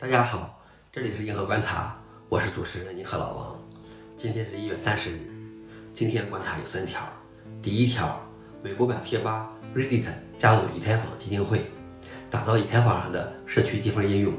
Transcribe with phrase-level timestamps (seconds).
[0.00, 0.62] 大家好，
[0.92, 1.96] 这里是硬核观察，
[2.28, 3.60] 我是主持人银河老王。
[4.16, 5.18] 今天是一月三十日，
[5.92, 7.02] 今天观察有三条。
[7.60, 8.24] 第一条，
[8.62, 10.04] 美国版贴吧 Reddit
[10.38, 11.62] 加入以太坊基金会，
[12.30, 14.32] 打造以太坊上的社区积分应用。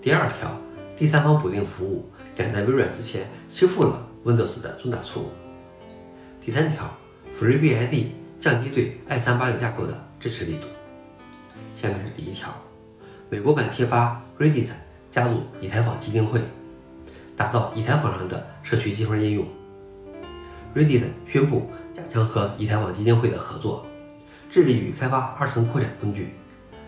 [0.00, 0.56] 第二条，
[0.96, 5.30] 第三方补丁服务赶在微软之前修复了 Windows 的重大错误。
[6.40, 6.88] 第三条
[7.34, 8.04] ，FreeBSD
[8.38, 10.68] 降低对 i386 架构的支持力度。
[11.74, 12.54] 下面是第一条。
[13.32, 14.66] 美国版贴吧 Reddit
[15.10, 16.38] 加入以太坊基金会，
[17.34, 19.46] 打造以太坊上的社区积分应用。
[20.74, 21.62] Reddit 宣布
[21.94, 23.86] 加强和以太坊基金会的合作，
[24.50, 26.34] 致力于开发二层扩展工具，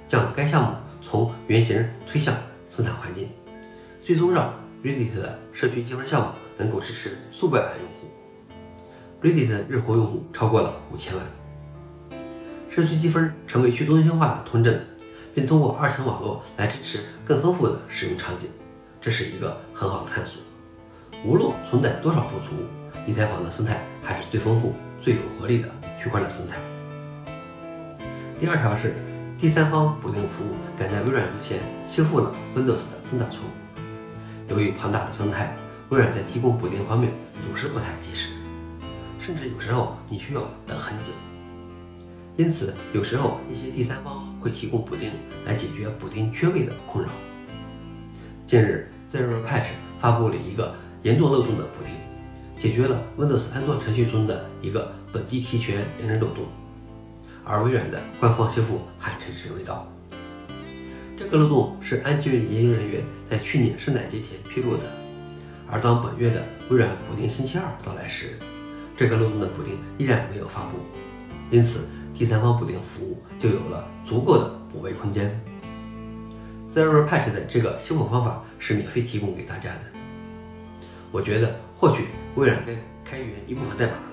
[0.06, 2.36] 将该项目从原型推向
[2.68, 3.30] 生产环境，
[4.02, 4.52] 最终让
[4.82, 8.06] Reddit 的社区积分项目能够支持数百万用户。
[9.22, 11.24] Reddit 日活用户超过了五千万，
[12.68, 14.78] 社区积分成为去中心化的通证。
[15.34, 18.48] 并通过二层网络来支持更丰富的使用场景，
[19.00, 20.40] 这是一个很好的探索。
[21.24, 22.64] 无论存在多少不足，
[23.06, 25.68] 以太坊的生态还是最丰富、最有活力的
[26.00, 26.58] 区块链生态。
[28.38, 28.94] 第二条是，
[29.38, 31.58] 第三方补丁服务赶在微软之前
[31.88, 34.50] 修复了 Windows 的重大错误。
[34.50, 35.56] 由于庞大的生态，
[35.88, 37.10] 微软在提供补丁方面
[37.46, 38.30] 总是不太及时，
[39.18, 41.33] 甚至有时候你需要等很久。
[42.36, 45.08] 因此，有时候一些第三方会提供补丁
[45.46, 47.12] 来解决补丁缺位的困扰。
[48.44, 49.66] 近日，ZeroPatch
[50.00, 50.74] 发布了一个
[51.04, 51.94] 严重漏洞的补丁，
[52.60, 56.46] 解决了 Windows 安装程序中的一个本地提权连任漏洞，
[57.44, 59.86] 而微软的官方修复还迟迟未到。
[61.16, 64.82] 这个漏洞是安全研究人员在去年圣诞节前披露的，
[65.70, 68.36] 而当本月的微软补丁星期二到来时，
[68.96, 70.78] 这个漏洞的补丁依然没有发布，
[71.52, 71.86] 因此。
[72.16, 75.38] 第三方补丁服务就有了足够的补位空间。
[76.72, 79.80] ZeroPatch 的这个修复方法是免费提供给大家的。
[81.10, 82.72] 我觉得或许微软该
[83.04, 84.08] 开源一部分代码了，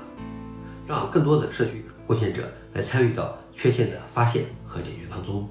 [0.87, 5.47] 让更多的社区贡献者来参与到缺陷的发现和解决当中。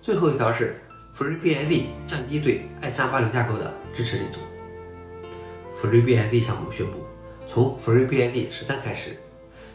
[0.00, 0.80] 最后一条是
[1.16, 4.40] FreeBSD 降低对 i386 架构的支持力度。
[5.74, 7.04] FreeBSD 项目宣布，
[7.46, 9.16] 从 FreeBSD 十三开始。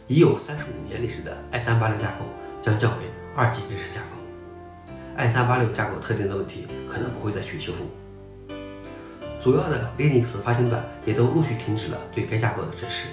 [0.08, 2.24] 已有三十五年历史的 i386 架构
[2.62, 3.04] 将降为
[3.36, 4.16] 二级支持架构
[5.22, 7.86] ，i386 架构特定的问题可能不会再去修复。
[9.42, 13.08] 主要的 Linux 发行版也都陆续停止了对该架构的支持。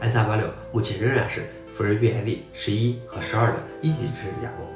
[0.00, 4.68] i386 目前仍然是 FreeBSD 十一和十二的一级支持架构，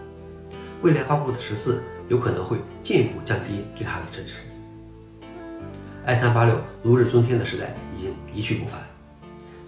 [0.83, 4.35] 未来发布的十四有可能会进一步降低对它的支持。
[6.09, 8.81] i386 如日中天的时代已经一去不返。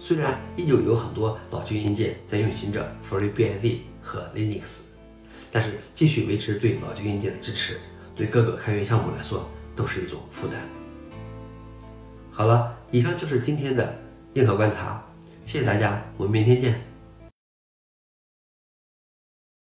[0.05, 4.63] 虽然依旧有很多老旧硬件在运行着 FreeBSD 和 Linux，
[5.49, 7.79] 但是继续维持对老旧硬件的支持，
[8.13, 10.59] 对各个开源项目来说都是一种负担。
[12.33, 13.97] 好了，以上就是今天的
[14.33, 15.01] 硬核观察，
[15.45, 16.92] 谢谢大家，我们明天见。